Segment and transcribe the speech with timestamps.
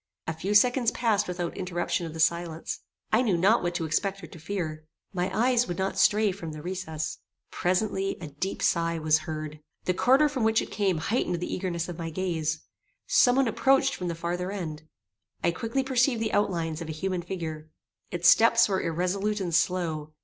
[0.25, 2.79] A few seconds passed without interruption of the silence.
[3.11, 4.83] I knew not what to expect or to fear.
[5.13, 7.19] My eyes would not stray from the recess.
[7.51, 9.59] Presently, a deep sigh was heard.
[9.85, 12.61] The quarter from which it came heightened the eagerness of my gaze.
[13.05, 14.81] Some one approached from the farther end.
[15.43, 17.69] I quickly perceived the outlines of a human figure.
[18.09, 20.13] Its steps were irresolute and slow.